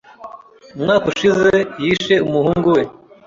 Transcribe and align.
Umwaka 0.75 1.05
ushize 1.11 1.51
yishe 1.83 2.13
umuhungu 2.27 2.67
we. 2.75 2.83